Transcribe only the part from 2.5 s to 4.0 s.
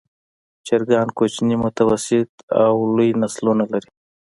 او لوی نسلونه لري.